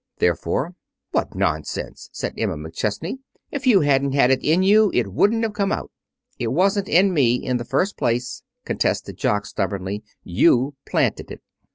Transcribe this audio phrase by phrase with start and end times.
[0.17, 0.73] Therefore:
[1.11, 3.19] "What nonsense!" said Emma McChesney.
[3.51, 5.91] "If you hadn't had it in you, it wouldn't have come out."
[6.39, 10.03] "It wasn't in me, in the first place," contested Jock stubbornly.
[10.23, 11.41] "You planted it."